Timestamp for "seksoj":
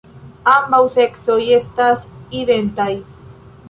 0.95-1.37